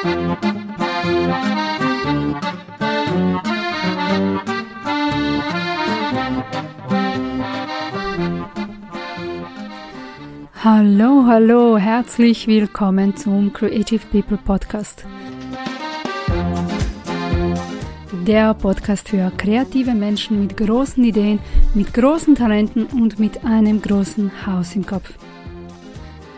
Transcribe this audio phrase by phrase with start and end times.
[0.00, 0.14] Hallo,
[11.26, 15.04] hallo, herzlich willkommen zum Creative People Podcast.
[18.24, 21.40] Der Podcast für kreative Menschen mit großen Ideen,
[21.74, 25.12] mit großen Talenten und mit einem großen Haus im Kopf.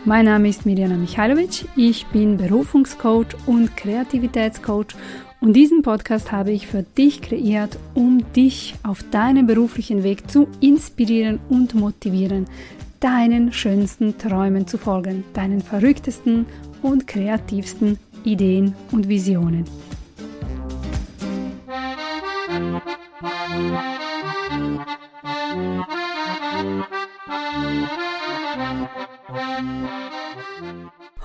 [0.03, 4.95] Mein Name ist Mirjana Michailovic, ich bin Berufungscoach und Kreativitätscoach
[5.41, 10.47] und diesen Podcast habe ich für dich kreiert, um dich auf deinem beruflichen Weg zu
[10.59, 12.47] inspirieren und motivieren,
[12.99, 16.47] deinen schönsten Träumen zu folgen, deinen verrücktesten
[16.81, 19.65] und kreativsten Ideen und Visionen.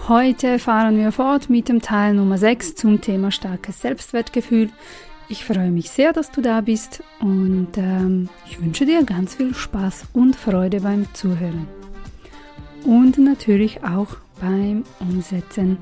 [0.09, 4.71] Heute fahren wir fort mit dem Teil Nummer 6 zum Thema starkes Selbstwertgefühl.
[5.29, 9.53] Ich freue mich sehr, dass du da bist und ähm, ich wünsche dir ganz viel
[9.53, 11.67] Spaß und Freude beim Zuhören.
[12.85, 15.79] Und natürlich auch beim Umsetzen.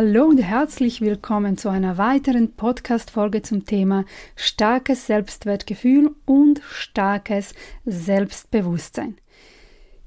[0.00, 4.04] Hallo und herzlich willkommen zu einer weiteren Podcast-Folge zum Thema
[4.36, 7.52] starkes Selbstwertgefühl und starkes
[7.84, 9.16] Selbstbewusstsein.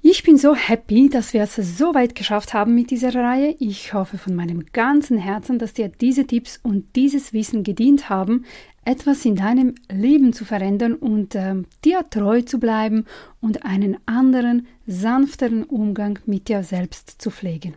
[0.02, 3.54] Ich bin so happy, dass wir es so weit geschafft haben mit dieser Reihe.
[3.60, 8.46] Ich hoffe von meinem ganzen Herzen, dass dir diese Tipps und dieses Wissen gedient haben,
[8.86, 13.08] etwas in deinem Leben zu verändern und äh, dir treu zu bleiben
[13.42, 17.76] und einen anderen, sanfteren Umgang mit dir selbst zu pflegen.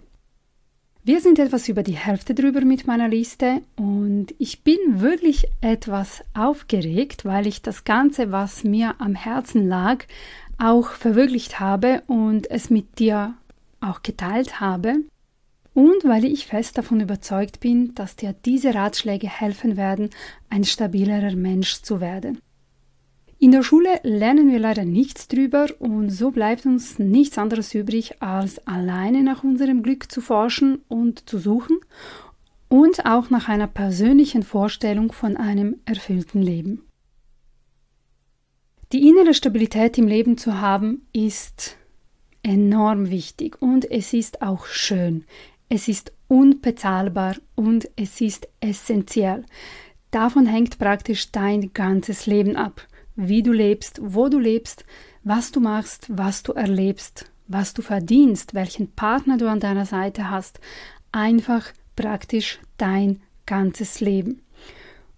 [1.07, 6.25] Wir sind etwas über die Hälfte drüber mit meiner Liste und ich bin wirklich etwas
[6.33, 10.07] aufgeregt, weil ich das Ganze, was mir am Herzen lag,
[10.57, 13.35] auch verwirklicht habe und es mit dir
[13.83, 14.95] auch geteilt habe.
[15.75, 20.09] Und weil ich fest davon überzeugt bin, dass dir diese Ratschläge helfen werden,
[20.49, 22.39] ein stabilerer Mensch zu werden.
[23.45, 28.23] In der Schule lernen wir leider nichts drüber und so bleibt uns nichts anderes übrig,
[28.23, 31.77] als alleine nach unserem Glück zu forschen und zu suchen
[32.71, 36.87] und auch nach einer persönlichen Vorstellung von einem erfüllten Leben.
[38.93, 41.77] Die innere Stabilität im Leben zu haben, ist
[42.43, 45.27] enorm wichtig und es ist auch schön.
[45.69, 49.45] Es ist unbezahlbar und es ist essentiell.
[50.11, 54.85] Davon hängt praktisch dein ganzes Leben ab wie du lebst, wo du lebst,
[55.23, 60.31] was du machst, was du erlebst, was du verdienst, welchen Partner du an deiner Seite
[60.31, 60.61] hast.
[61.13, 64.43] Einfach praktisch dein ganzes Leben.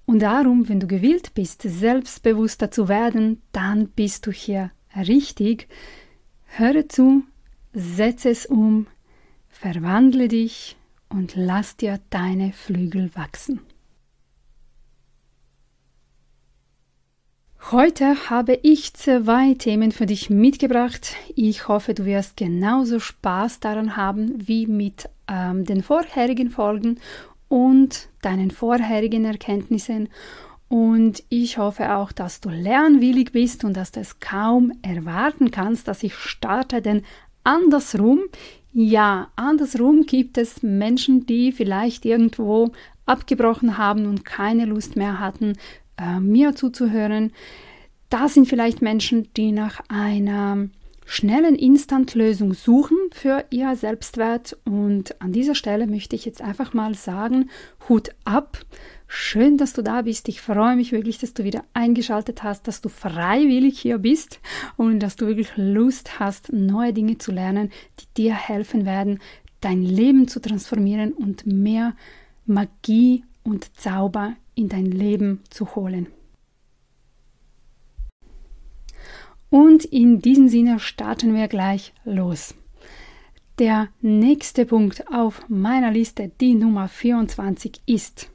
[0.05, 5.69] Und darum, wenn du gewillt bist, selbstbewusster zu werden, dann bist du hier richtig.
[6.45, 7.25] Höre zu,
[7.73, 8.87] setze es um,
[9.49, 10.77] verwandle dich
[11.09, 13.61] und lass dir deine Flügel wachsen.
[17.73, 21.17] Heute habe ich zwei Themen für dich mitgebracht.
[21.35, 27.01] Ich hoffe, du wirst genauso Spaß daran haben wie mit ähm, den vorherigen Folgen
[27.49, 30.11] und deinen vorherigen Erkenntnissen.
[30.69, 35.89] Und ich hoffe auch, dass du lernwillig bist und dass du es kaum erwarten kannst,
[35.89, 37.03] dass ich starte, denn
[37.43, 38.21] andersrum,
[38.73, 42.71] ja, andersrum gibt es Menschen, die vielleicht irgendwo
[43.07, 45.55] abgebrochen haben und keine Lust mehr hatten,
[45.99, 47.33] äh, mir zuzuhören.
[48.09, 50.69] Da sind vielleicht Menschen, die nach einer
[51.07, 54.57] schnellen Instantlösung suchen für ihr Selbstwert.
[54.65, 57.49] Und an dieser Stelle möchte ich jetzt einfach mal sagen,
[57.89, 58.59] Hut ab.
[59.09, 60.29] Schön, dass du da bist.
[60.29, 64.41] Ich freue mich wirklich, dass du wieder eingeschaltet hast, dass du freiwillig hier bist
[64.77, 67.71] und dass du wirklich Lust hast, neue Dinge zu lernen,
[68.01, 69.21] die dir helfen werden,
[69.61, 71.95] dein Leben zu transformieren und mehr
[72.47, 76.09] Magie und Zauber in dein Leben zu holen.
[79.49, 82.55] Und in diesem Sinne starten wir gleich los.
[83.59, 88.31] Der nächste Punkt auf meiner Liste, die Nummer 24, ist,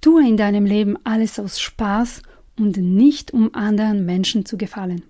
[0.00, 2.22] tue in deinem Leben alles aus Spaß
[2.58, 5.02] und nicht um anderen Menschen zu gefallen.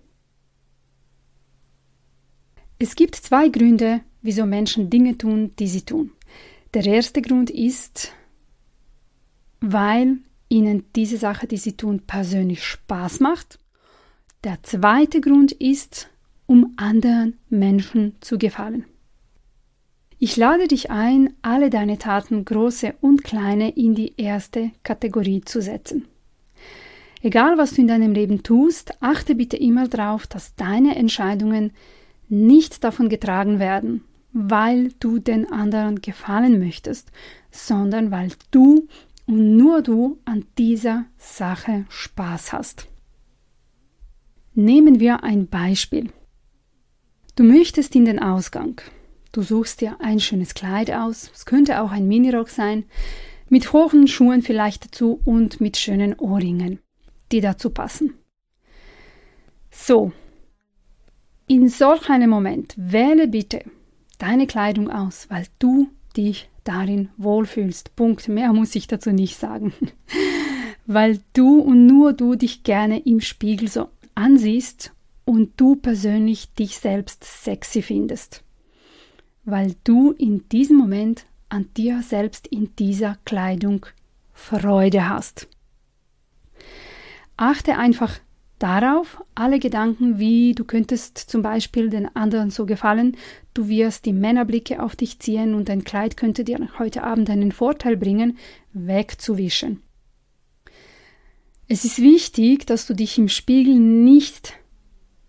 [2.78, 6.10] Es gibt zwei Gründe, wieso Menschen Dinge tun, die sie tun.
[6.74, 8.12] Der erste Grund ist,
[9.60, 10.18] weil
[10.48, 13.58] ihnen diese Sache, die sie tun, persönlich Spaß macht.
[14.44, 16.08] Der zweite Grund ist,
[16.46, 18.84] um anderen Menschen zu gefallen.
[20.20, 25.62] Ich lade dich ein, alle deine Taten, große und kleine, in die erste Kategorie zu
[25.62, 26.06] setzen.
[27.22, 31.72] Egal, was du in deinem Leben tust, achte bitte immer darauf, dass deine Entscheidungen
[32.28, 37.10] nicht davon getragen werden, weil du den anderen gefallen möchtest,
[37.50, 38.86] sondern weil du
[39.28, 42.88] und nur du an dieser Sache Spaß hast.
[44.54, 46.10] Nehmen wir ein Beispiel.
[47.36, 48.80] Du möchtest in den Ausgang.
[49.30, 52.84] Du suchst dir ein schönes Kleid aus, es könnte auch ein Minirock sein,
[53.50, 56.80] mit hohen Schuhen vielleicht dazu und mit schönen Ohrringen,
[57.30, 58.14] die dazu passen.
[59.70, 60.12] So,
[61.46, 63.62] in solch einem Moment wähle bitte
[64.18, 67.96] deine Kleidung aus, weil du dich darin wohlfühlst.
[67.96, 68.28] Punkt.
[68.28, 69.72] Mehr muss ich dazu nicht sagen.
[70.86, 74.92] weil du und nur du dich gerne im Spiegel so ansiehst
[75.24, 78.42] und du persönlich dich selbst sexy findest.
[79.44, 83.86] Weil du in diesem Moment an dir selbst in dieser Kleidung
[84.32, 85.48] Freude hast.
[87.36, 88.18] Achte einfach
[88.58, 93.16] darauf alle Gedanken, wie du könntest zum Beispiel den anderen so gefallen,
[93.54, 97.52] du wirst die Männerblicke auf dich ziehen und dein Kleid könnte dir heute Abend einen
[97.52, 98.38] Vorteil bringen,
[98.72, 99.82] wegzuwischen.
[101.68, 104.54] Es ist wichtig, dass du dich im Spiegel nicht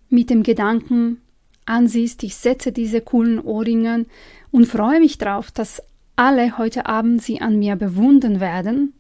[0.10, 1.22] mit dem Gedanken
[1.66, 4.06] ansiehst, ich setze diese coolen Ohrringe
[4.52, 5.84] und freue mich drauf, dass
[6.16, 8.94] alle heute Abend sie an mir bewundern werden,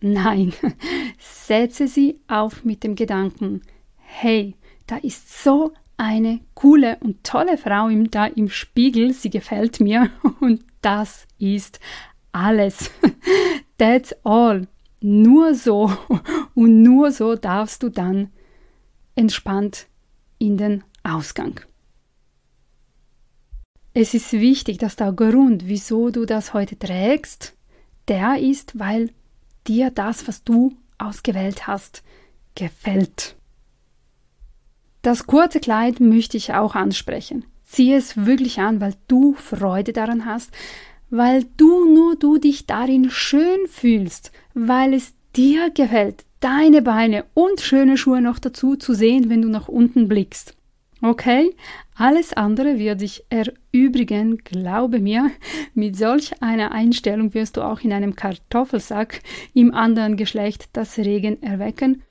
[0.00, 0.52] Nein,
[1.18, 3.62] setze sie auf mit dem Gedanken,
[3.96, 4.56] hey,
[4.86, 10.10] da ist so eine coole und tolle Frau im, da im Spiegel, sie gefällt mir
[10.40, 11.78] und das ist
[12.32, 12.90] alles.
[13.78, 14.66] That's all.
[15.02, 15.90] Nur so
[16.54, 18.30] und nur so darfst du dann
[19.14, 19.86] entspannt
[20.38, 21.60] in den Ausgang.
[23.92, 27.56] Es ist wichtig, dass der Grund, wieso du das heute trägst,
[28.08, 29.10] der ist, weil
[29.66, 32.02] dir das, was du ausgewählt hast,
[32.54, 33.36] gefällt.
[35.02, 37.44] Das kurze Kleid möchte ich auch ansprechen.
[37.64, 40.50] Zieh es wirklich an, weil du Freude daran hast,
[41.08, 47.60] weil du nur du dich darin schön fühlst, weil es dir gefällt, deine Beine und
[47.60, 50.54] schöne Schuhe noch dazu zu sehen, wenn du nach unten blickst.
[51.02, 51.54] Okay?
[52.00, 55.32] Alles andere wird sich erübrigen, glaube mir.
[55.74, 59.20] Mit solch einer Einstellung wirst du auch in einem Kartoffelsack
[59.52, 62.02] im anderen Geschlecht das Regen erwecken,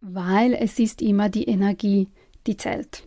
[0.00, 2.08] weil es ist immer die Energie,
[2.46, 3.06] die zählt.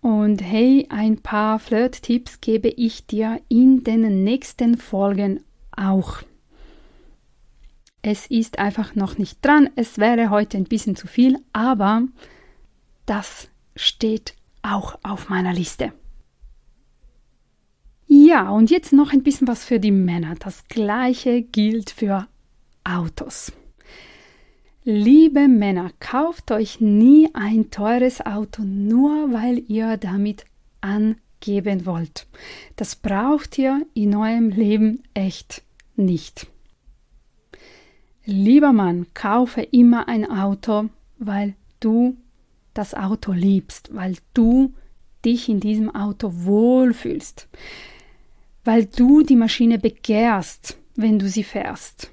[0.00, 5.44] Und hey, ein paar Flirt-Tipps gebe ich dir in den nächsten Folgen
[5.76, 6.22] auch.
[8.02, 9.70] Es ist einfach noch nicht dran.
[9.76, 12.02] Es wäre heute ein bisschen zu viel, aber
[13.06, 14.34] das steht
[14.64, 15.92] auch auf meiner Liste.
[18.06, 20.34] Ja, und jetzt noch ein bisschen was für die Männer.
[20.38, 22.26] Das gleiche gilt für
[22.84, 23.52] Autos.
[24.84, 30.44] Liebe Männer, kauft euch nie ein teures Auto, nur weil ihr damit
[30.82, 32.26] angeben wollt.
[32.76, 35.62] Das braucht ihr in eurem Leben echt
[35.96, 36.46] nicht.
[38.26, 42.16] Lieber Mann, kaufe immer ein Auto, weil du
[42.74, 44.74] das Auto liebst, weil du
[45.24, 47.48] dich in diesem Auto wohlfühlst,
[48.64, 52.10] weil du die Maschine begehrst, wenn du sie fährst.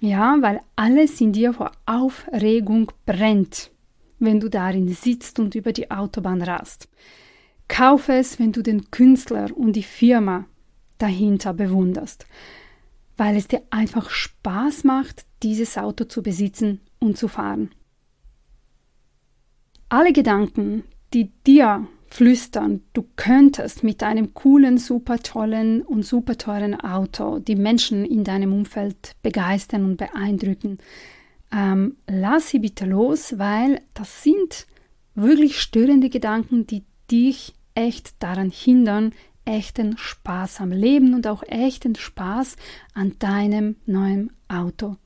[0.00, 3.70] Ja, weil alles in dir vor Aufregung brennt,
[4.18, 6.88] wenn du darin sitzt und über die Autobahn rast.
[7.68, 10.46] Kauf es, wenn du den Künstler und die Firma
[10.98, 12.26] dahinter bewunderst,
[13.16, 17.70] weil es dir einfach Spaß macht, dieses Auto zu besitzen und zu fahren.
[19.92, 26.80] Alle Gedanken, die dir flüstern, du könntest mit einem coolen, super tollen und super teuren
[26.80, 30.78] Auto die Menschen in deinem Umfeld begeistern und beeindrucken,
[31.52, 34.68] ähm, lass sie bitte los, weil das sind
[35.16, 39.12] wirklich störende Gedanken, die dich echt daran hindern,
[39.44, 42.54] echten Spaß am Leben und auch echten Spaß
[42.94, 44.98] an deinem neuen Auto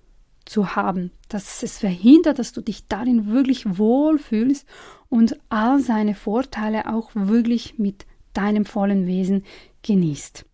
[0.44, 4.66] zu haben, dass es verhindert, dass du dich darin wirklich wohlfühlst
[5.08, 9.44] und all seine Vorteile auch wirklich mit deinem vollen Wesen
[9.82, 10.44] genießt.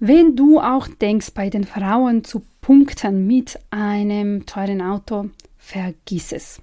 [0.00, 6.60] Wenn du auch denkst, bei den Frauen zu punkten mit einem teuren Auto, vergiss es.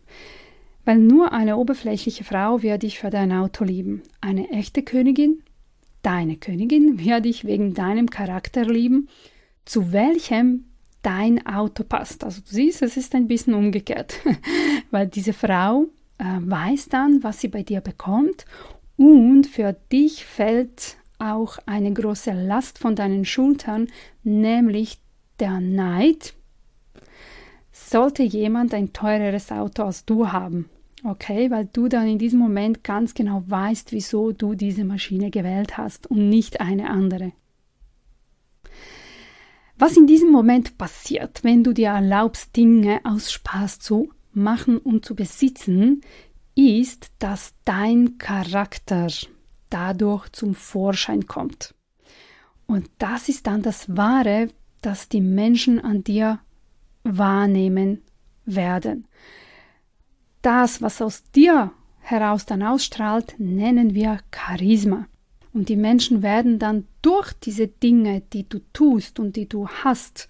[0.84, 4.01] Weil nur eine oberflächliche Frau wird dich für dein Auto lieben.
[4.20, 5.44] Eine echte Königin,
[6.01, 9.08] deine Königin, wird dich wegen deinem Charakter lieben,
[9.65, 10.65] zu welchem
[11.01, 12.24] dein Auto passt.
[12.24, 14.15] Also du siehst, es ist ein bisschen umgekehrt,
[14.91, 18.46] weil diese Frau äh, weiß dann, was sie bei dir bekommt
[18.98, 23.88] und für dich fällt auch eine große Last von deinen Schultern,
[24.24, 25.00] nämlich
[25.39, 26.34] der Neid.
[27.72, 30.70] Sollte jemand ein teureres Auto als du haben,
[31.03, 35.77] okay, weil du dann in diesem Moment ganz genau weißt, wieso du diese Maschine gewählt
[35.77, 37.31] hast und nicht eine andere.
[39.82, 45.04] Was in diesem Moment passiert, wenn du dir erlaubst, Dinge aus Spaß zu machen und
[45.04, 46.02] zu besitzen,
[46.54, 49.08] ist, dass dein Charakter
[49.72, 51.74] dadurch zum Vorschein kommt.
[52.68, 54.50] Und das ist dann das Wahre,
[54.84, 56.42] das die Menschen an dir
[57.04, 58.04] wahrnehmen
[58.46, 59.08] werden.
[60.44, 61.72] Das, was aus dir
[62.02, 65.08] heraus dann ausstrahlt, nennen wir Charisma.
[65.53, 70.29] Und die Menschen werden dann durch diese Dinge, die du tust und die du hast,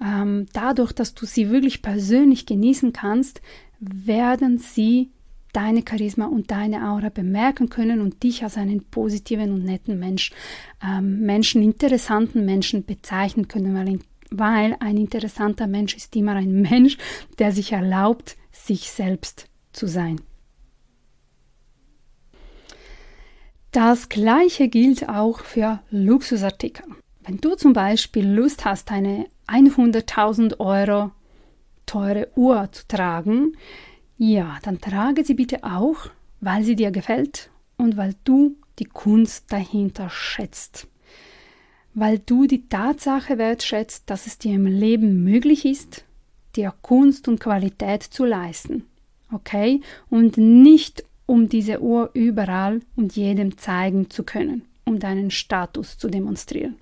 [0.00, 3.40] ähm, dadurch, dass du sie wirklich persönlich genießen kannst,
[3.78, 5.10] werden sie
[5.52, 10.32] deine Charisma und deine Aura bemerken können und dich als einen positiven und netten Mensch,
[10.84, 13.98] ähm, Menschen, interessanten Menschen bezeichnen können, weil,
[14.30, 16.98] weil ein interessanter Mensch ist immer ein Mensch,
[17.38, 20.20] der sich erlaubt, sich selbst zu sein.
[23.76, 26.86] Das gleiche gilt auch für Luxusartikel.
[27.26, 31.10] Wenn du zum Beispiel Lust hast, eine 100.000 Euro
[31.84, 33.54] teure Uhr zu tragen,
[34.16, 36.08] ja, dann trage sie bitte auch,
[36.40, 40.88] weil sie dir gefällt und weil du die Kunst dahinter schätzt.
[41.92, 46.06] Weil du die Tatsache wertschätzt, dass es dir im Leben möglich ist,
[46.56, 48.86] dir Kunst und Qualität zu leisten.
[49.30, 49.82] Okay?
[50.08, 56.08] Und nicht um diese Uhr überall und jedem zeigen zu können, um deinen Status zu
[56.08, 56.76] demonstrieren.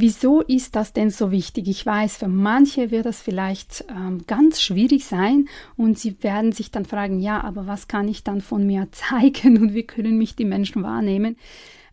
[0.00, 1.66] Wieso ist das denn so wichtig?
[1.66, 6.70] Ich weiß, für manche wird das vielleicht ähm, ganz schwierig sein und sie werden sich
[6.70, 10.36] dann fragen, ja, aber was kann ich dann von mir zeigen und wie können mich
[10.36, 11.36] die Menschen wahrnehmen?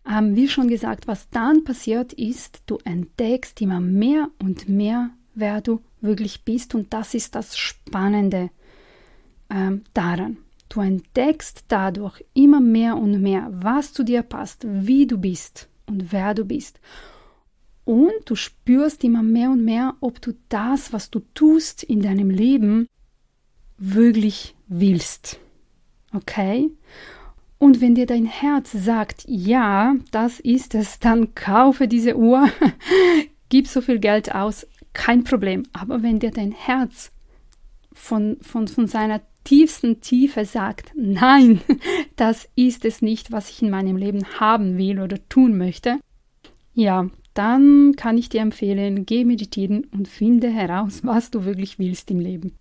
[0.08, 5.60] Ähm, wie schon gesagt, was dann passiert ist, du entdeckst immer mehr und mehr, wer
[5.60, 8.50] du wirklich bist und das ist das Spannende
[9.50, 10.38] ähm, daran.
[10.68, 16.12] Du entdeckst dadurch immer mehr und mehr, was zu dir passt, wie du bist und
[16.12, 16.80] wer du bist.
[17.84, 22.30] Und du spürst immer mehr und mehr, ob du das, was du tust in deinem
[22.30, 22.88] Leben,
[23.78, 25.38] wirklich willst.
[26.12, 26.70] Okay?
[27.58, 32.48] Und wenn dir dein Herz sagt, ja, das ist es, dann kaufe diese Uhr,
[33.48, 35.62] gib so viel Geld aus, kein Problem.
[35.72, 37.12] Aber wenn dir dein Herz
[37.96, 41.60] von, von, von seiner tiefsten Tiefe sagt, nein,
[42.16, 45.98] das ist es nicht, was ich in meinem Leben haben will oder tun möchte,
[46.74, 52.10] ja, dann kann ich dir empfehlen, geh meditieren und finde heraus, was du wirklich willst
[52.10, 52.52] im Leben.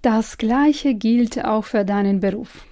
[0.00, 2.64] Das gleiche gilt auch für deinen Beruf.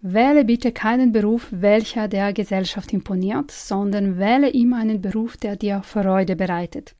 [0.00, 5.82] Wähle bitte keinen Beruf, welcher der Gesellschaft imponiert, sondern wähle immer einen Beruf, der dir
[5.82, 6.94] Freude bereitet.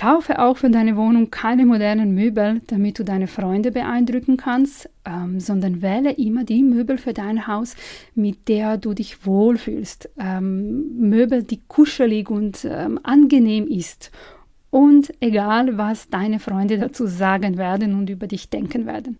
[0.00, 5.40] Kaufe auch für deine Wohnung keine modernen Möbel, damit du deine Freunde beeindrucken kannst, ähm,
[5.40, 7.76] sondern wähle immer die Möbel für dein Haus,
[8.14, 10.08] mit der du dich wohlfühlst.
[10.18, 14.10] Ähm, Möbel, die kuschelig und ähm, angenehm ist.
[14.70, 19.18] Und egal, was deine Freunde dazu sagen werden und über dich denken werden.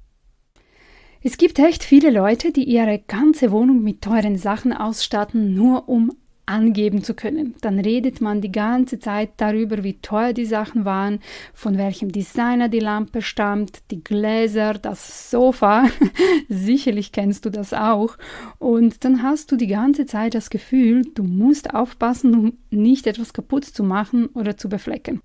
[1.22, 6.10] Es gibt echt viele Leute, die ihre ganze Wohnung mit teuren Sachen ausstatten, nur um
[6.50, 7.54] angeben zu können.
[7.61, 11.21] Dann redet man die ganze Zeit darüber, wie teuer die Sachen waren,
[11.54, 15.87] von welchem Designer die Lampe stammt, die Gläser, das Sofa.
[16.49, 18.19] Sicherlich kennst du das auch.
[18.59, 23.33] Und dann hast du die ganze Zeit das Gefühl, du musst aufpassen, um nicht etwas
[23.33, 25.23] kaputt zu machen oder zu beflecken.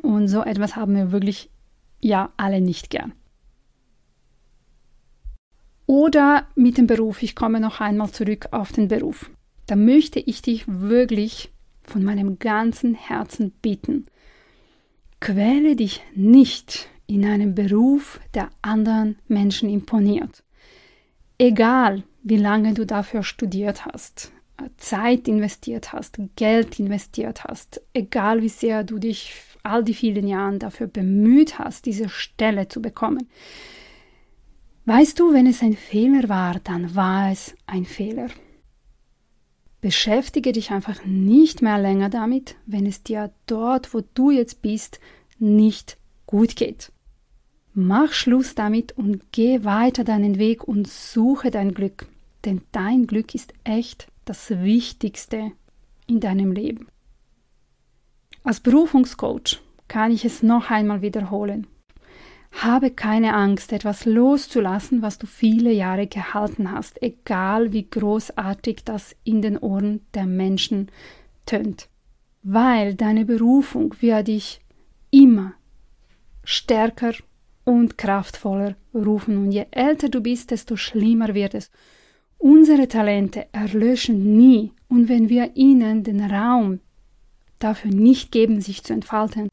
[0.00, 1.50] Und so etwas haben wir wirklich
[2.00, 3.12] ja alle nicht gern.
[5.86, 7.22] Oder mit dem Beruf.
[7.22, 9.30] Ich komme noch einmal zurück auf den Beruf
[9.66, 11.50] da möchte ich dich wirklich
[11.82, 14.06] von meinem ganzen Herzen bitten.
[15.20, 20.42] Quäle dich nicht in einem Beruf, der anderen Menschen imponiert.
[21.38, 24.32] Egal, wie lange du dafür studiert hast,
[24.78, 29.32] Zeit investiert hast, Geld investiert hast, egal wie sehr du dich
[29.62, 33.28] all die vielen Jahre dafür bemüht hast, diese Stelle zu bekommen.
[34.86, 38.28] Weißt du, wenn es ein Fehler war, dann war es ein Fehler.
[39.80, 45.00] Beschäftige dich einfach nicht mehr länger damit, wenn es dir dort, wo du jetzt bist,
[45.38, 46.92] nicht gut geht.
[47.74, 52.06] Mach Schluss damit und geh weiter deinen Weg und suche dein Glück,
[52.44, 55.52] denn dein Glück ist echt das Wichtigste
[56.06, 56.88] in deinem Leben.
[58.42, 61.66] Als Berufungscoach kann ich es noch einmal wiederholen.
[62.62, 69.14] Habe keine Angst, etwas loszulassen, was du viele Jahre gehalten hast, egal wie großartig das
[69.24, 70.90] in den Ohren der Menschen
[71.44, 71.88] tönt.
[72.42, 74.60] Weil deine Berufung wird dich
[75.10, 75.52] immer
[76.44, 77.12] stärker
[77.64, 79.36] und kraftvoller rufen.
[79.36, 81.70] Und je älter du bist, desto schlimmer wird es.
[82.38, 84.72] Unsere Talente erlöschen nie.
[84.88, 86.80] Und wenn wir ihnen den Raum
[87.58, 89.48] dafür nicht geben, sich zu entfalten,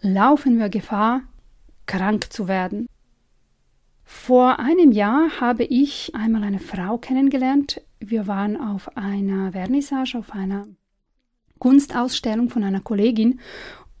[0.00, 1.22] laufen wir Gefahr,
[1.86, 2.86] krank zu werden.
[4.04, 7.80] Vor einem Jahr habe ich einmal eine Frau kennengelernt.
[8.00, 10.66] Wir waren auf einer Vernissage, auf einer
[11.58, 13.40] Kunstausstellung von einer Kollegin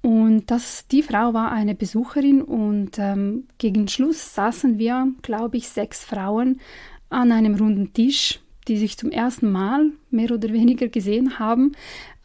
[0.04, 5.70] und das, die Frau war eine Besucherin und ähm, gegen Schluss saßen wir, glaube ich,
[5.70, 6.60] sechs Frauen
[7.08, 11.72] an einem runden Tisch, die sich zum ersten Mal mehr oder weniger gesehen haben.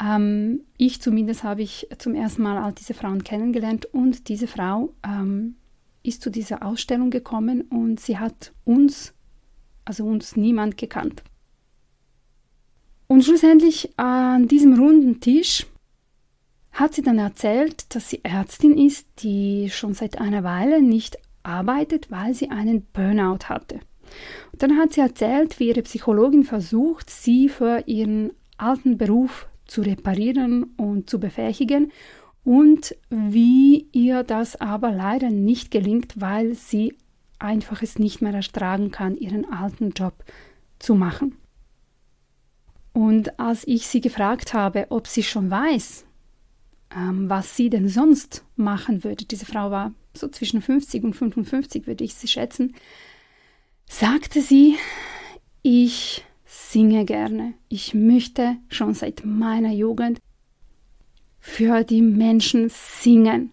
[0.01, 4.93] Ähm, ich zumindest habe ich zum ersten Mal all diese Frauen kennengelernt und diese Frau
[5.05, 5.55] ähm,
[6.03, 9.13] ist zu dieser Ausstellung gekommen und sie hat uns,
[9.85, 11.23] also uns niemand gekannt.
[13.07, 15.65] Und schlussendlich an diesem runden Tisch
[16.71, 22.11] hat sie dann erzählt, dass sie Ärztin ist, die schon seit einer Weile nicht arbeitet,
[22.11, 23.79] weil sie einen Burnout hatte.
[24.51, 29.81] Und dann hat sie erzählt, wie ihre Psychologin versucht, sie für ihren alten Beruf zu
[29.81, 31.91] reparieren und zu befähigen
[32.43, 36.95] und wie ihr das aber leider nicht gelingt, weil sie
[37.37, 40.23] einfach es nicht mehr ertragen kann, ihren alten Job
[40.79, 41.35] zu machen.
[42.93, 46.05] Und als ich sie gefragt habe, ob sie schon weiß,
[46.95, 51.87] ähm, was sie denn sonst machen würde, diese Frau war so zwischen 50 und 55,
[51.87, 52.75] würde ich sie schätzen,
[53.89, 54.77] sagte sie,
[55.61, 57.55] ich singe gerne.
[57.67, 60.19] Ich möchte schon seit meiner Jugend
[61.39, 63.51] für die Menschen singen.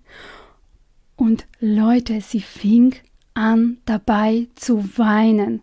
[1.16, 2.95] Und Leute, sie fing
[3.35, 5.62] an dabei zu weinen.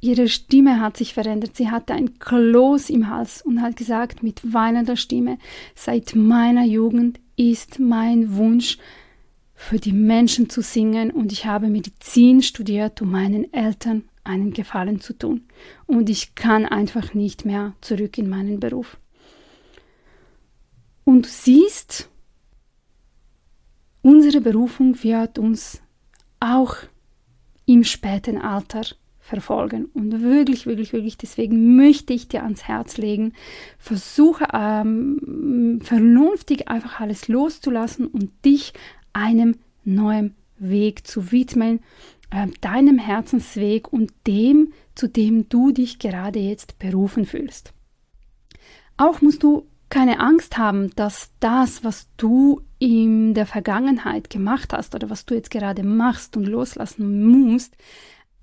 [0.00, 1.56] Ihre Stimme hat sich verändert.
[1.56, 5.38] Sie hatte ein Kloß im Hals und hat gesagt mit weinender Stimme,
[5.74, 8.78] seit meiner Jugend ist mein Wunsch,
[9.62, 15.00] für die Menschen zu singen und ich habe Medizin studiert, um meinen Eltern einen Gefallen
[15.00, 15.42] zu tun.
[15.86, 18.98] Und ich kann einfach nicht mehr zurück in meinen Beruf.
[21.04, 22.10] Und du siehst,
[24.02, 25.80] unsere Berufung wird uns
[26.40, 26.76] auch
[27.64, 28.82] im späten Alter
[29.20, 29.86] verfolgen.
[29.94, 33.32] Und wirklich, wirklich, wirklich, deswegen möchte ich dir ans Herz legen,
[33.78, 38.72] versuche ähm, vernünftig einfach alles loszulassen und dich
[39.12, 41.80] einem neuen Weg zu widmen,
[42.30, 47.72] äh, deinem Herzensweg und dem, zu dem du dich gerade jetzt berufen fühlst.
[48.96, 54.94] Auch musst du keine Angst haben, dass das, was du in der Vergangenheit gemacht hast
[54.94, 57.76] oder was du jetzt gerade machst und loslassen musst,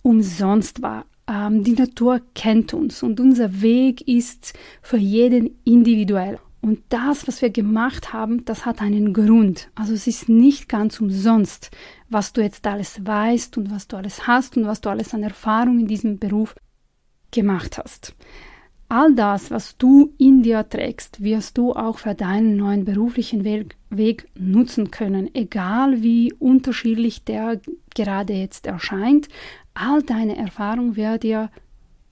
[0.04, 1.06] umsonst war.
[1.28, 6.40] Ähm, die Natur kennt uns und unser Weg ist für jeden individuell.
[6.62, 9.70] Und das, was wir gemacht haben, das hat einen Grund.
[9.76, 11.72] Also es ist nicht ganz umsonst,
[12.10, 15.24] was du jetzt alles weißt und was du alles hast und was du alles an
[15.24, 16.56] Erfahrung in diesem Beruf
[17.32, 18.14] gemacht hast.
[18.92, 24.28] All das, was du in dir trägst, wirst du auch für deinen neuen beruflichen Weg,
[24.34, 27.62] nutzen können, egal wie unterschiedlich der
[27.96, 29.30] gerade jetzt erscheint.
[29.76, 31.52] All deine Erfahrung wird dir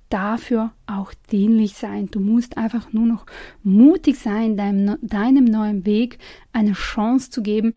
[0.10, 2.08] dafür auch dienlich sein.
[2.12, 3.26] Du musst einfach nur noch
[3.64, 6.20] mutig sein, deinem, deinem neuen Weg
[6.54, 7.74] eine Chance zu geben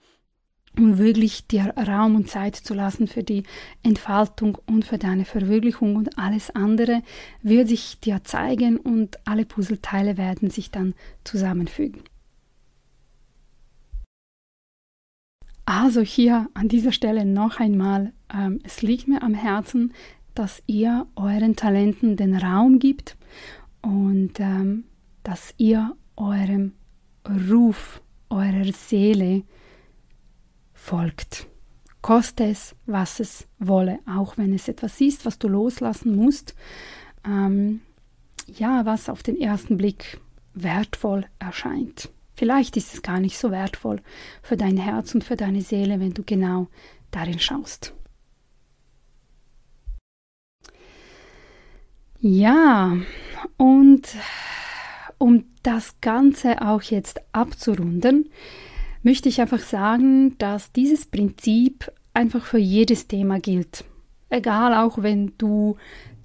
[0.77, 3.43] und wirklich dir Raum und Zeit zu lassen für die
[3.83, 7.03] Entfaltung und für deine Verwirklichung und alles andere
[7.43, 12.03] wird sich dir zeigen und alle Puzzleteile werden sich dann zusammenfügen.
[15.66, 19.93] Also hier an dieser Stelle noch einmal, ähm, es liegt mir am Herzen,
[20.35, 23.16] dass ihr euren Talenten den Raum gibt
[23.83, 24.85] und ähm,
[25.23, 26.73] dass ihr eurem
[27.51, 29.43] Ruf, eurer Seele
[30.73, 31.47] folgt.
[32.03, 36.55] Koste es, was es wolle, auch wenn es etwas ist, was du loslassen musst.
[37.27, 37.81] Ähm,
[38.47, 40.19] ja, was auf den ersten Blick
[40.55, 42.11] wertvoll erscheint.
[42.35, 44.01] Vielleicht ist es gar nicht so wertvoll
[44.43, 46.69] für dein Herz und für deine Seele, wenn du genau
[47.11, 47.95] darin schaust.
[52.20, 52.96] Ja,
[53.56, 54.09] und
[55.18, 58.30] um das Ganze auch jetzt abzurunden,
[59.02, 63.85] möchte ich einfach sagen, dass dieses Prinzip einfach für jedes Thema gilt.
[64.28, 65.76] Egal auch wenn du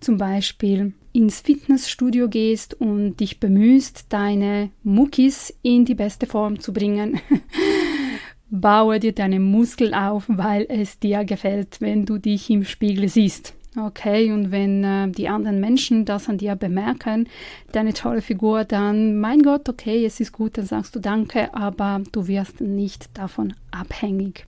[0.01, 6.73] zum Beispiel ins Fitnessstudio gehst und dich bemühst, deine Muckis in die beste Form zu
[6.73, 7.21] bringen.
[8.49, 13.53] baue dir deine Muskeln auf, weil es dir gefällt, wenn du dich im Spiegel siehst.
[13.77, 17.27] Okay, und wenn äh, die anderen Menschen das an dir bemerken,
[17.73, 22.01] deine tolle Figur, dann, mein Gott, okay, es ist gut, dann sagst du Danke, aber
[22.13, 24.45] du wirst nicht davon abhängig.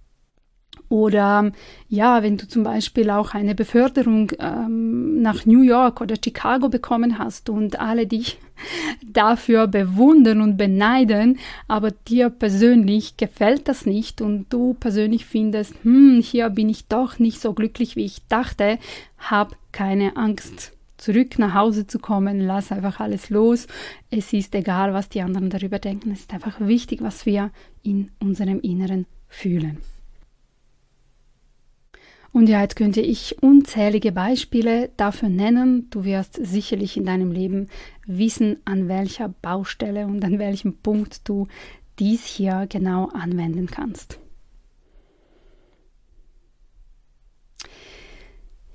[0.90, 1.52] Oder
[1.90, 7.20] ja, wenn du zum Beispiel auch eine Beförderung ähm, nach New York oder Chicago bekommen
[7.20, 8.40] hast und alle dich
[9.06, 16.22] dafür bewundern und beneiden, aber dir persönlich gefällt das nicht und du persönlich findest, hm,
[16.22, 18.80] hier bin ich doch nicht so glücklich, wie ich dachte,
[19.18, 23.68] hab keine Angst zurück nach Hause zu kommen, lass einfach alles los.
[24.10, 26.12] Es ist egal, was die anderen darüber denken.
[26.12, 27.52] Es ist einfach wichtig, was wir
[27.84, 29.78] in unserem Inneren fühlen.
[32.38, 35.90] Und ja, jetzt könnte ich unzählige Beispiele dafür nennen.
[35.90, 37.68] Du wirst sicherlich in deinem Leben
[38.06, 41.48] wissen, an welcher Baustelle und an welchem Punkt du
[41.98, 44.20] dies hier genau anwenden kannst.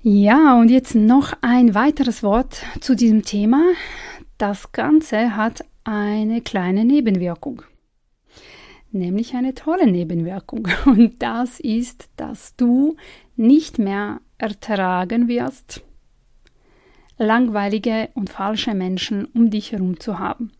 [0.01, 3.63] Ja, und jetzt noch ein weiteres Wort zu diesem Thema.
[4.37, 7.61] Das Ganze hat eine kleine Nebenwirkung
[8.93, 10.67] nämlich eine tolle Nebenwirkung.
[10.85, 12.95] Und das ist, dass du
[13.35, 15.83] nicht mehr ertragen wirst,
[17.17, 20.51] langweilige und falsche Menschen um dich herum zu haben,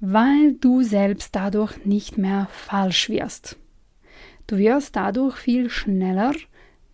[0.00, 3.58] weil du selbst dadurch nicht mehr falsch wirst.
[4.46, 6.32] Du wirst dadurch viel schneller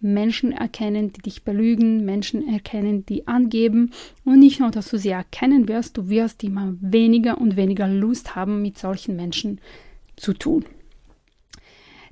[0.01, 3.93] Menschen erkennen, die dich belügen, Menschen erkennen, die angeben
[4.25, 8.37] und nicht nur, dass du sie erkennen wirst, du wirst immer weniger und weniger Lust
[8.37, 9.61] haben, mit solchen Menschen
[10.17, 10.65] zu tun.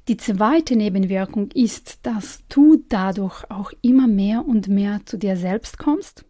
[0.09, 5.79] Die zweite Nebenwirkung ist, dass du dadurch auch immer mehr und mehr zu dir selbst
[5.79, 6.25] kommst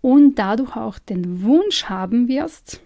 [0.00, 2.80] und dadurch auch den Wunsch haben wirst,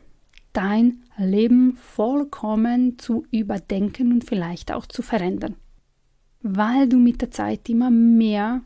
[0.55, 5.57] dein Leben vollkommen zu überdenken und vielleicht auch zu verändern.
[6.41, 8.63] Weil du mit der Zeit immer mehr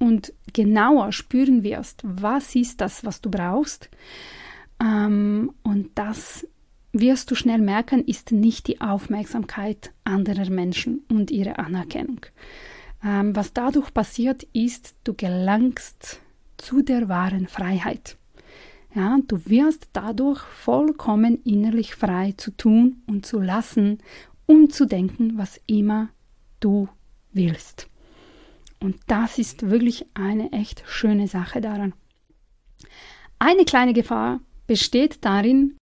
[0.00, 3.88] und genauer spüren wirst, was ist das, was du brauchst.
[4.82, 6.46] Ähm, und das
[6.94, 12.20] wirst du schnell merken, ist nicht die Aufmerksamkeit anderer Menschen und ihre Anerkennung.
[13.04, 16.20] Ähm, was dadurch passiert, ist, du gelangst
[16.56, 18.16] zu der wahren Freiheit.
[18.94, 23.98] Ja, du wirst dadurch vollkommen innerlich frei zu tun und zu lassen
[24.46, 26.10] und zu denken, was immer
[26.60, 26.88] du
[27.32, 27.88] willst.
[28.80, 31.92] Und das ist wirklich eine echt schöne Sache daran.
[33.38, 35.76] Eine kleine Gefahr besteht darin,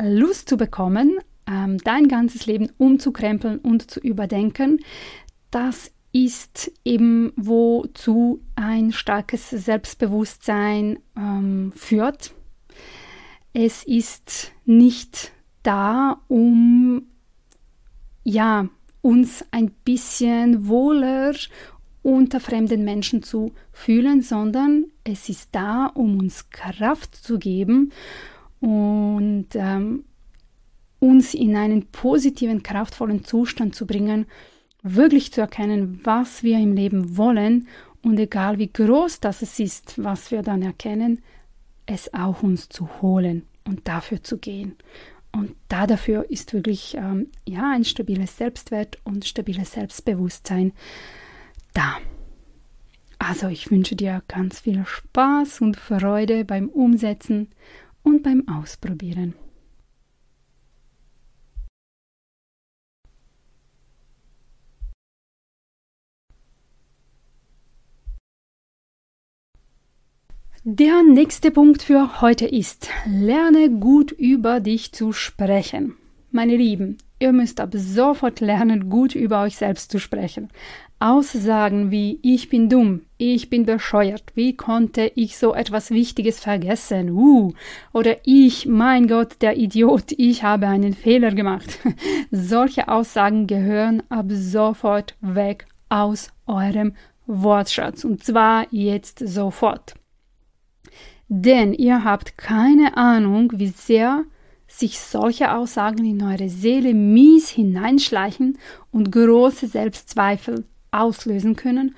[0.00, 4.80] Lust zu bekommen, ähm, dein ganzes Leben umzukrempeln und zu überdenken,
[5.50, 12.32] das ist eben, wozu ein starkes Selbstbewusstsein ähm, führt.
[13.52, 17.06] Es ist nicht da, um
[18.22, 18.68] ja,
[19.02, 21.34] uns ein bisschen wohler
[22.02, 27.92] unter fremden Menschen zu fühlen, sondern es ist da, um uns Kraft zu geben
[28.60, 30.04] und ähm,
[30.98, 34.26] uns in einen positiven, kraftvollen Zustand zu bringen,
[34.82, 37.68] wirklich zu erkennen, was wir im Leben wollen
[38.02, 41.22] und egal wie groß das ist, was wir dann erkennen,
[41.86, 44.76] es auch uns zu holen und dafür zu gehen.
[45.32, 50.72] Und da dafür ist wirklich ähm, ja ein stabiles Selbstwert und stabiles Selbstbewusstsein
[51.72, 51.96] da.
[53.18, 57.48] Also ich wünsche dir ganz viel Spaß und Freude beim Umsetzen
[58.04, 59.34] und beim Ausprobieren.
[70.66, 75.94] Der nächste Punkt für heute ist, lerne gut über dich zu sprechen.
[76.30, 80.50] Meine Lieben, ihr müsst ab sofort lernen, gut über euch selbst zu sprechen.
[80.98, 87.10] Aussagen wie ich bin dumm, ich bin bescheuert, wie konnte ich so etwas Wichtiges vergessen,
[87.10, 87.52] uh,
[87.94, 91.78] oder ich, mein Gott, der Idiot, ich habe einen Fehler gemacht.
[92.30, 96.92] Solche Aussagen gehören ab sofort weg aus eurem
[97.26, 99.94] Wortschatz und zwar jetzt sofort.
[101.28, 104.24] Denn ihr habt keine Ahnung, wie sehr
[104.78, 108.58] sich solche Aussagen in eure Seele mies hineinschleichen
[108.90, 111.94] und große Selbstzweifel auslösen können,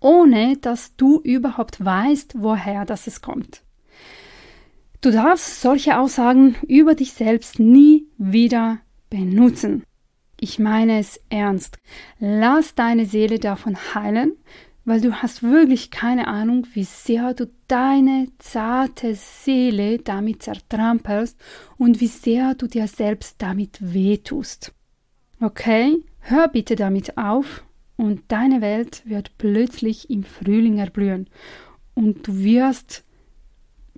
[0.00, 3.62] ohne dass du überhaupt weißt, woher das kommt.
[5.00, 8.78] Du darfst solche Aussagen über dich selbst nie wieder
[9.10, 9.84] benutzen.
[10.40, 11.78] Ich meine es ernst.
[12.18, 14.32] Lass deine Seele davon heilen,
[14.88, 21.38] weil du hast wirklich keine Ahnung, wie sehr du deine zarte Seele damit zertrampelst
[21.76, 24.72] und wie sehr du dir selbst damit wehtust.
[25.42, 26.02] Okay?
[26.20, 27.64] Hör bitte damit auf
[27.96, 31.28] und deine Welt wird plötzlich im Frühling erblühen
[31.94, 33.04] und du wirst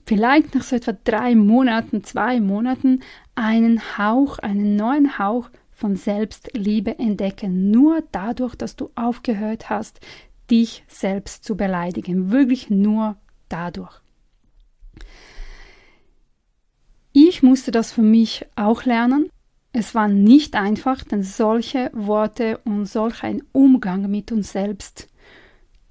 [0.06, 3.00] vielleicht nach so etwa drei Monaten, zwei Monaten
[3.36, 7.70] einen Hauch, einen neuen Hauch von Selbstliebe entdecken.
[7.70, 10.00] Nur dadurch, dass du aufgehört hast,
[10.50, 12.30] dich selbst zu beleidigen.
[12.30, 13.16] Wirklich nur
[13.48, 14.00] dadurch.
[17.12, 19.30] Ich musste das für mich auch lernen.
[19.72, 25.08] Es war nicht einfach, denn solche Worte und solch ein Umgang mit uns selbst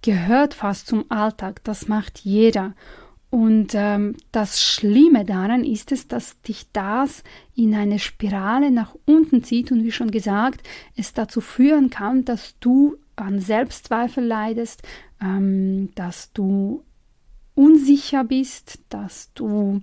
[0.02, 1.64] gehört fast zum Alltag.
[1.64, 2.74] Das macht jeder.
[3.30, 7.24] Und ähm, das Schlimme daran ist es, dass dich das
[7.56, 12.58] in eine Spirale nach unten zieht und wie schon gesagt, es dazu führen kann, dass
[12.60, 14.82] du an Selbstzweifel leidest,
[15.22, 16.84] ähm, dass du
[17.56, 19.82] unsicher bist, dass du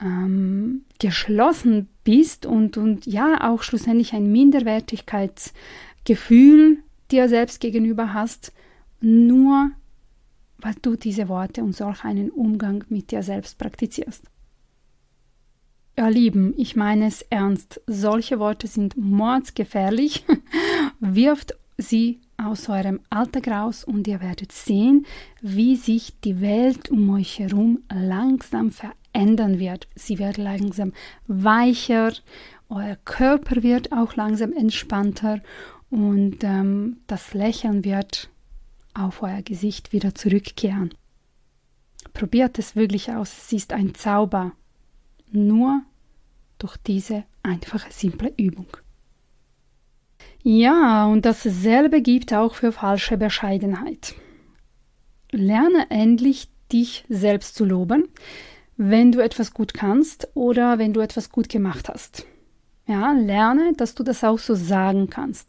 [0.00, 6.78] ähm, geschlossen bist und, und ja auch schlussendlich ein Minderwertigkeitsgefühl
[7.10, 8.52] dir selbst gegenüber hast,
[9.00, 9.70] nur
[10.58, 14.24] weil du diese Worte und solch einen Umgang mit dir selbst praktizierst.
[15.96, 17.80] Ihr Lieben, ich meine es ernst.
[17.86, 20.24] Solche Worte sind mordsgefährlich.
[21.00, 25.06] Wirft sie aus eurem Alltag raus und ihr werdet sehen,
[25.40, 29.86] wie sich die Welt um euch herum langsam verändern wird.
[29.94, 30.92] Sie wird langsam
[31.26, 32.12] weicher,
[32.68, 35.40] euer Körper wird auch langsam entspannter
[35.90, 38.30] und ähm, das Lächeln wird
[38.94, 40.94] auf euer Gesicht wieder zurückkehren.
[42.12, 44.52] Probiert es wirklich aus, es ist ein Zauber.
[45.30, 45.82] Nur
[46.58, 48.68] durch diese einfache, simple Übung.
[50.46, 54.14] Ja, und dasselbe gibt auch für falsche Bescheidenheit.
[55.30, 58.08] Lerne endlich, dich selbst zu loben,
[58.76, 62.26] wenn du etwas gut kannst oder wenn du etwas gut gemacht hast.
[62.86, 65.48] Ja, lerne, dass du das auch so sagen kannst.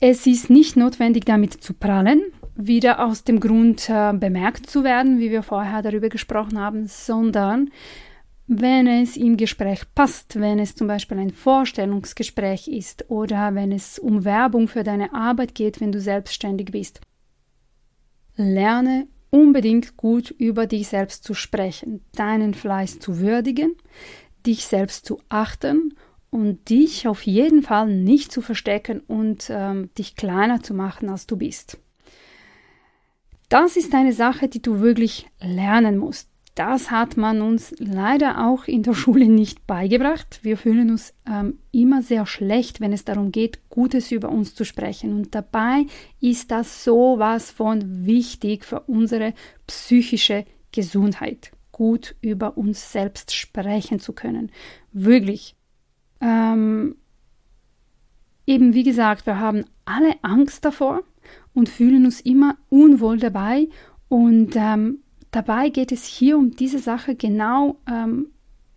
[0.00, 2.22] Es ist nicht notwendig, damit zu prallen,
[2.56, 7.70] wieder aus dem Grund äh, bemerkt zu werden, wie wir vorher darüber gesprochen haben, sondern
[8.48, 13.98] wenn es im Gespräch passt, wenn es zum Beispiel ein Vorstellungsgespräch ist oder wenn es
[13.98, 17.00] um Werbung für deine Arbeit geht, wenn du selbstständig bist.
[18.36, 23.76] Lerne unbedingt gut über dich selbst zu sprechen, deinen Fleiß zu würdigen,
[24.46, 25.94] dich selbst zu achten
[26.30, 31.26] und dich auf jeden Fall nicht zu verstecken und ähm, dich kleiner zu machen, als
[31.26, 31.78] du bist.
[33.50, 36.30] Das ist eine Sache, die du wirklich lernen musst.
[36.58, 40.40] Das hat man uns leider auch in der Schule nicht beigebracht.
[40.42, 44.64] Wir fühlen uns ähm, immer sehr schlecht, wenn es darum geht, Gutes über uns zu
[44.64, 45.12] sprechen.
[45.12, 45.86] Und dabei
[46.20, 49.34] ist das sowas von wichtig für unsere
[49.68, 54.50] psychische Gesundheit, gut über uns selbst sprechen zu können.
[54.90, 55.54] Wirklich.
[56.20, 56.96] Ähm,
[58.46, 61.04] eben wie gesagt, wir haben alle Angst davor
[61.54, 63.68] und fühlen uns immer unwohl dabei.
[64.08, 68.28] Und ähm, dabei geht es hier um diese Sache genau ähm,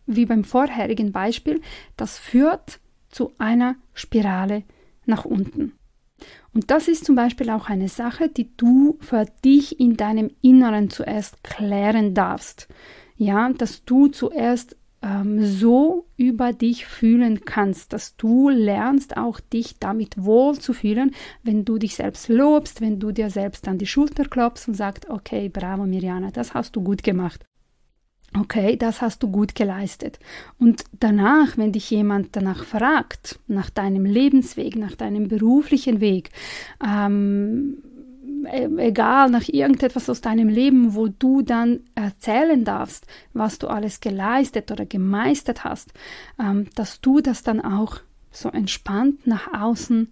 [0.06, 1.62] wie beim vorherigen Beispiel.
[1.98, 4.64] Das führt zu einer Spirale
[5.06, 5.74] nach unten.
[6.54, 10.90] Und das ist zum Beispiel auch eine Sache, die du für dich in deinem Inneren
[10.90, 12.68] zuerst klären darfst.
[13.16, 19.80] Ja, dass du zuerst ähm, so über dich fühlen kannst, dass du lernst, auch dich
[19.80, 21.12] damit wohl zu fühlen,
[21.44, 25.10] wenn du dich selbst lobst, wenn du dir selbst an die Schulter klopfst und sagst,
[25.10, 27.46] okay, bravo Mirjana, das hast du gut gemacht.
[28.40, 30.18] Okay, das hast du gut geleistet.
[30.58, 36.30] Und danach, wenn dich jemand danach fragt, nach deinem Lebensweg, nach deinem beruflichen Weg,
[36.82, 37.84] ähm,
[38.46, 44.72] egal, nach irgendetwas aus deinem Leben, wo du dann erzählen darfst, was du alles geleistet
[44.72, 45.94] oder gemeistert hast,
[46.40, 47.98] ähm, dass du das dann auch
[48.32, 50.12] so entspannt nach außen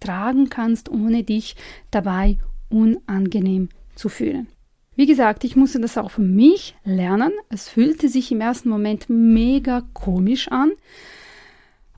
[0.00, 1.56] tragen kannst, ohne dich
[1.90, 4.48] dabei unangenehm zu fühlen.
[4.96, 7.32] Wie gesagt, ich musste das auch für mich lernen.
[7.48, 10.72] Es fühlte sich im ersten Moment mega komisch an.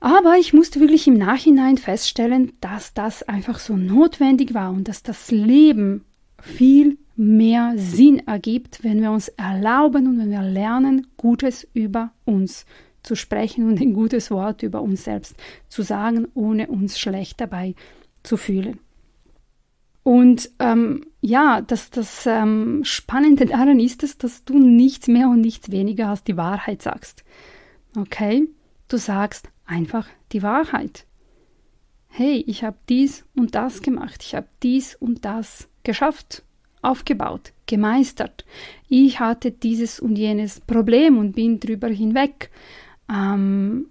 [0.03, 5.01] Aber ich musste wirklich im Nachhinein feststellen, dass das einfach so notwendig war und dass
[5.01, 6.03] das Leben
[6.41, 12.65] viel mehr Sinn ergibt, wenn wir uns erlauben und wenn wir lernen, Gutes über uns
[13.01, 15.37] zu sprechen und ein gutes Wort über uns selbst
[15.69, 17.73] zu sagen, ohne uns schlecht dabei
[18.23, 18.79] zu fühlen.
[20.03, 25.39] Und ähm, ja, das, das ähm, Spannende daran ist es, dass du nichts mehr und
[25.39, 27.23] nichts weniger als die Wahrheit sagst.
[27.95, 28.49] Okay?
[28.89, 31.05] Du sagst, einfach die Wahrheit.
[32.07, 36.43] Hey, ich habe dies und das gemacht, ich habe dies und das geschafft,
[36.81, 38.45] aufgebaut, gemeistert.
[38.87, 42.51] Ich hatte dieses und jenes Problem und bin drüber hinweg.
[43.09, 43.87] Ähm,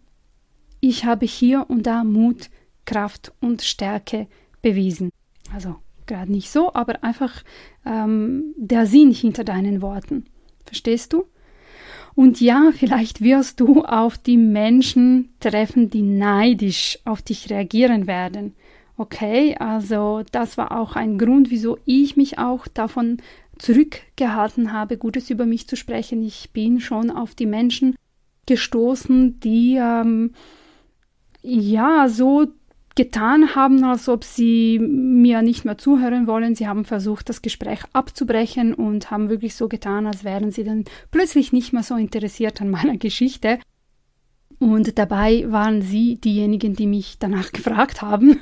[0.80, 2.50] ich habe hier und da Mut
[2.84, 4.28] Kraft und Stärke
[4.60, 5.10] bewiesen.
[5.52, 7.42] Also gerade nicht so, aber einfach
[7.84, 10.26] ähm, der Sinn hinter deinen Worten.
[10.64, 11.24] Verstehst du?
[12.14, 18.54] Und ja, vielleicht wirst du auf die Menschen treffen, die neidisch auf dich reagieren werden.
[18.96, 23.18] Okay, also das war auch ein Grund, wieso ich mich auch davon
[23.58, 26.22] zurückgehalten habe, Gutes über mich zu sprechen.
[26.22, 27.96] Ich bin schon auf die Menschen
[28.46, 30.32] gestoßen, die ähm,
[31.42, 32.46] ja so
[32.94, 36.54] getan haben, als ob sie mir nicht mehr zuhören wollen.
[36.54, 40.84] Sie haben versucht, das Gespräch abzubrechen und haben wirklich so getan, als wären sie dann
[41.10, 43.58] plötzlich nicht mehr so interessiert an meiner Geschichte.
[44.62, 48.38] Und dabei waren sie diejenigen, die mich danach gefragt haben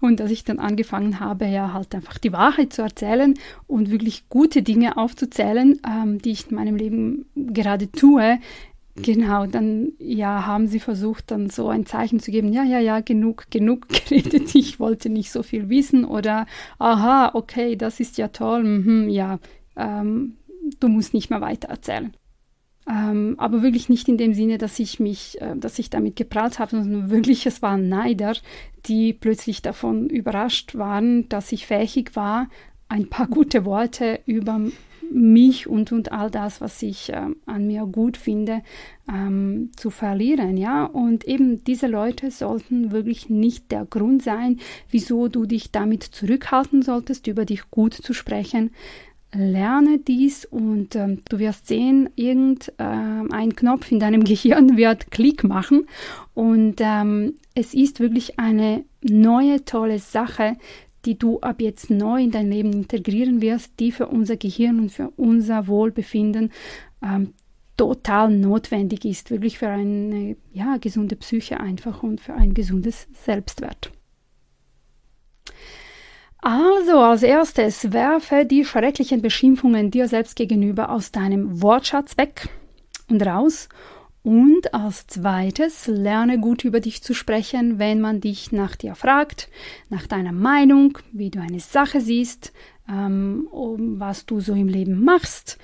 [0.00, 3.34] und dass ich dann angefangen habe, ja halt einfach die Wahrheit zu erzählen
[3.66, 8.38] und wirklich gute Dinge aufzuzählen, ähm, die ich in meinem Leben gerade tue,
[9.02, 13.00] Genau, dann ja, haben sie versucht, dann so ein Zeichen zu geben, ja, ja, ja,
[13.00, 16.46] genug, genug geredet, ich wollte nicht so viel wissen oder
[16.78, 19.38] aha, okay, das ist ja toll, mhm, ja,
[19.76, 20.36] ähm,
[20.80, 22.12] du musst nicht mehr weiter erzählen.
[22.88, 26.58] Ähm, aber wirklich nicht in dem Sinne, dass ich mich, äh, dass ich damit geprahlt
[26.58, 28.34] habe, sondern wirklich, es waren Neider,
[28.86, 32.48] die plötzlich davon überrascht waren, dass ich fähig war,
[32.88, 34.60] ein paar gute Worte über
[35.10, 38.62] mich und, und all das, was ich äh, an mir gut finde,
[39.10, 40.84] ähm, zu verlieren, ja.
[40.84, 44.58] Und eben diese Leute sollten wirklich nicht der Grund sein,
[44.90, 48.70] wieso du dich damit zurückhalten solltest, über dich gut zu sprechen.
[49.34, 55.44] Lerne dies und ähm, du wirst sehen, irgendein äh, Knopf in deinem Gehirn wird Klick
[55.44, 55.86] machen
[56.32, 60.56] und ähm, es ist wirklich eine neue tolle Sache,
[61.08, 64.92] die du ab jetzt neu in dein Leben integrieren wirst, die für unser Gehirn und
[64.92, 66.52] für unser Wohlbefinden
[67.02, 67.32] ähm,
[67.78, 73.90] total notwendig ist, wirklich für eine ja, gesunde Psyche einfach und für ein gesundes Selbstwert.
[76.42, 82.50] Also als erstes werfe die schrecklichen Beschimpfungen dir selbst gegenüber aus deinem Wortschatz weg
[83.08, 83.70] und raus
[84.28, 89.48] und als zweites, lerne gut über dich zu sprechen, wenn man dich nach dir fragt,
[89.88, 92.52] nach deiner Meinung, wie du eine Sache siehst,
[92.90, 95.56] ähm, was du so im Leben machst.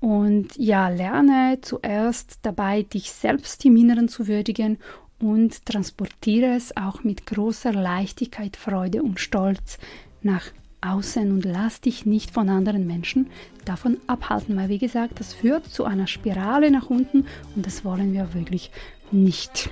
[0.00, 4.76] Und ja, lerne zuerst dabei, dich selbst im Inneren zu würdigen
[5.18, 9.78] und transportiere es auch mit großer Leichtigkeit, Freude und Stolz
[10.20, 10.44] nach
[10.80, 13.28] außen und lass dich nicht von anderen Menschen
[13.64, 18.12] davon abhalten, weil wie gesagt, das führt zu einer Spirale nach unten und das wollen
[18.12, 18.70] wir wirklich
[19.10, 19.70] nicht.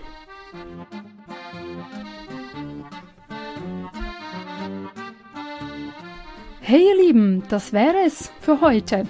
[6.60, 9.04] Hey ihr Lieben, das wäre es für heute.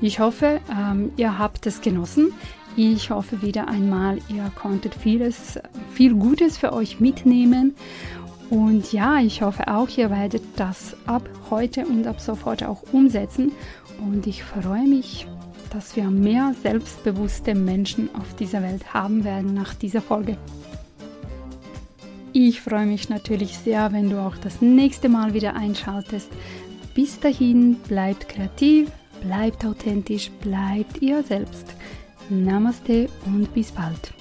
[0.00, 2.32] Ich hoffe, ähm, ihr habt es genossen.
[2.76, 5.58] Ich hoffe wieder einmal, ihr konntet vieles,
[5.92, 7.74] viel Gutes für euch mitnehmen
[8.50, 13.52] und ja, ich hoffe auch, ihr werdet das ab heute und ab sofort auch umsetzen.
[14.00, 15.26] Und ich freue mich,
[15.72, 20.36] dass wir mehr selbstbewusste Menschen auf dieser Welt haben werden nach dieser Folge.
[22.32, 26.30] Ich freue mich natürlich sehr, wenn du auch das nächste Mal wieder einschaltest.
[26.94, 28.90] Bis dahin, bleibt kreativ,
[29.22, 31.66] bleibt authentisch, bleibt ihr selbst.
[32.28, 34.12] Namaste und bis bald.